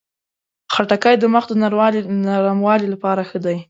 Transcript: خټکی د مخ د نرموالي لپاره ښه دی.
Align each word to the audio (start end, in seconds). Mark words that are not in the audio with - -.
خټکی 0.73 1.15
د 1.19 1.25
مخ 1.33 1.43
د 1.49 1.53
نرموالي 2.29 2.87
لپاره 2.93 3.21
ښه 3.29 3.39
دی. 3.45 3.57